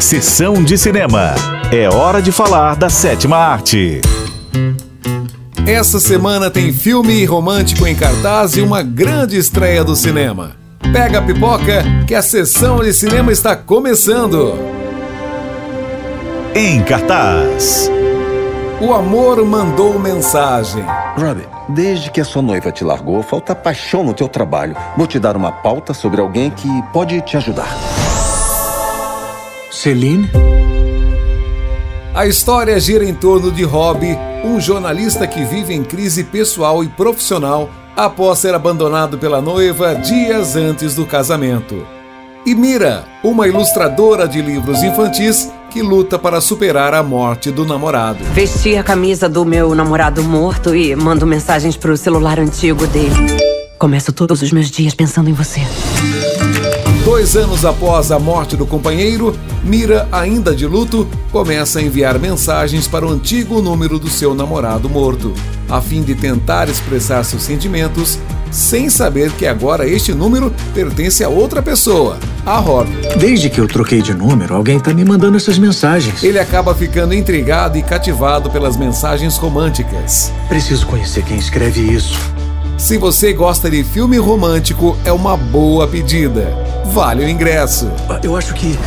[0.00, 1.34] Sessão de cinema.
[1.72, 4.00] É hora de falar da sétima arte.
[5.66, 10.56] Essa semana tem filme romântico em cartaz e uma grande estreia do cinema.
[10.92, 14.54] Pega a pipoca que a sessão de cinema está começando.
[16.54, 17.90] Em cartaz.
[18.80, 20.84] O amor mandou mensagem.
[21.16, 24.76] Robbie, desde que a sua noiva te largou, falta paixão no teu trabalho.
[24.96, 28.03] Vou te dar uma pauta sobre alguém que pode te ajudar.
[29.74, 30.30] Celine?
[32.14, 34.06] A história gira em torno de Rob,
[34.44, 40.54] um jornalista que vive em crise pessoal e profissional após ser abandonado pela noiva dias
[40.54, 41.84] antes do casamento.
[42.46, 48.22] E Mira, uma ilustradora de livros infantis que luta para superar a morte do namorado.
[48.32, 53.36] Vesti a camisa do meu namorado morto e mando mensagens pro celular antigo dele.
[53.76, 55.60] Começo todos os meus dias pensando em você.
[57.04, 62.86] Dois anos após a morte do companheiro, Mira, ainda de luto, começa a enviar mensagens
[62.86, 65.32] para o antigo número do seu namorado morto,
[65.70, 68.18] a fim de tentar expressar seus sentimentos,
[68.50, 72.90] sem saber que agora este número pertence a outra pessoa, a Rob.
[73.18, 76.22] Desde que eu troquei de número, alguém tá me mandando essas mensagens.
[76.22, 80.30] Ele acaba ficando intrigado e cativado pelas mensagens românticas.
[80.46, 82.33] Preciso conhecer quem escreve isso.
[82.76, 86.46] Se você gosta de filme romântico, é uma boa pedida.
[86.86, 87.90] Vale o ingresso.
[88.08, 88.78] Ah, Eu acho que.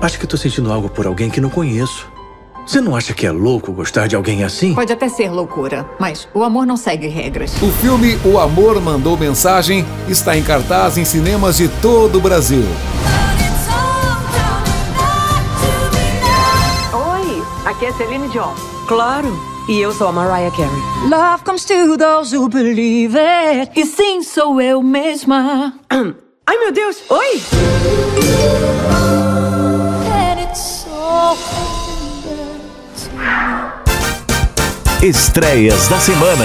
[0.00, 2.08] Acho que tô sentindo algo por alguém que não conheço.
[2.66, 4.74] Você não acha que é louco gostar de alguém assim?
[4.74, 7.52] Pode até ser loucura, mas o amor não segue regras.
[7.62, 12.64] O filme O Amor Mandou Mensagem está em cartaz em cinemas de todo o Brasil.
[16.92, 18.52] Oi, aqui é Celine Dion.
[18.88, 19.55] Claro.
[19.68, 20.70] E eu sou a Mariah Carey.
[21.08, 23.72] Love comes to those who believe it.
[23.74, 25.74] E sim, sou eu mesma.
[25.90, 27.02] Ai, meu Deus.
[27.10, 27.42] Oi.
[35.02, 36.44] Estreias da semana.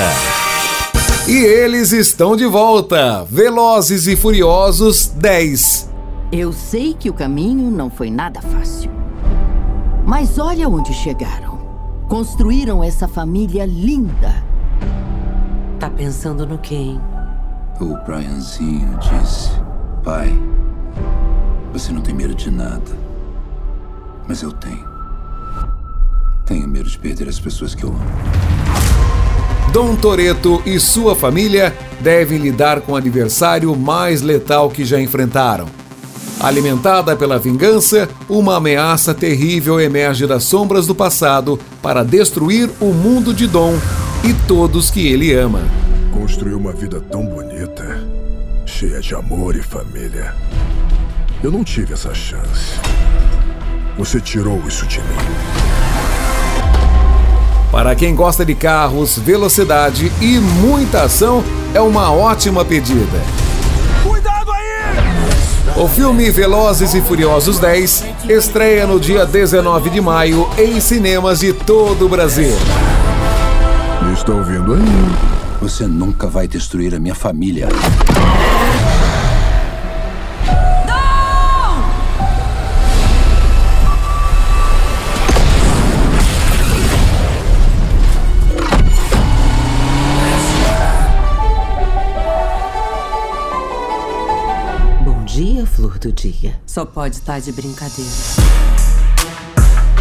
[1.28, 3.24] E eles estão de volta.
[3.30, 5.92] Velozes e Furiosos 10.
[6.31, 8.90] Eu sei que o caminho não foi nada fácil.
[10.08, 11.50] Mas olha onde chegaram.
[12.12, 14.44] Construíram essa família linda.
[15.80, 17.00] Tá pensando no hein?
[17.80, 19.52] O Brianzinho disse:
[20.04, 20.38] Pai,
[21.72, 22.92] você não tem medo de nada.
[24.28, 24.86] Mas eu tenho.
[26.46, 29.72] Tenho medo de perder as pessoas que eu amo.
[29.72, 35.81] Dom Toreto e sua família devem lidar com o adversário mais letal que já enfrentaram.
[36.41, 43.31] Alimentada pela vingança, uma ameaça terrível emerge das sombras do passado para destruir o mundo
[43.31, 43.78] de Dom
[44.24, 45.62] e todos que ele ama.
[46.12, 48.03] Construiu uma vida tão bonita,
[48.66, 50.34] cheia de amor e família.
[51.44, 52.74] Eu não tive essa chance.
[53.96, 55.06] Você tirou isso de mim.
[57.72, 63.41] Para quem gosta de carros, velocidade e muita ação, é uma ótima pedida.
[65.81, 71.53] O filme Velozes e Furiosos 10 estreia no dia 19 de maio em cinemas de
[71.53, 72.52] todo o Brasil.
[74.03, 74.81] Me estão vindo aí.
[75.59, 77.68] Você nunca vai destruir a minha família.
[96.01, 96.56] Do dia.
[96.66, 98.12] Só pode estar de brincadeira.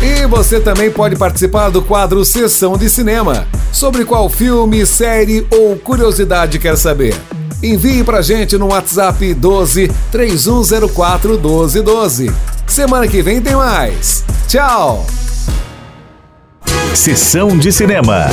[0.02, 3.46] E você também pode participar do quadro Sessão de Cinema.
[3.70, 7.14] Sobre qual filme, série ou curiosidade quer saber?
[7.62, 12.32] Envie pra gente no WhatsApp 12 3104 1212.
[12.66, 14.24] Semana que vem tem mais.
[14.48, 15.04] Tchau!
[16.94, 18.26] Sessão de cinema.